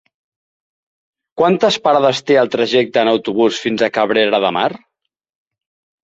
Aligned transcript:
Quantes 1.41 1.75
parades 1.87 2.21
té 2.29 2.37
el 2.43 2.49
trajecte 2.55 3.01
en 3.03 3.11
autobús 3.11 3.59
fins 3.65 3.83
a 3.83 3.91
Cabrera 3.99 4.39
de 4.47 4.51
Mar? 4.57 4.65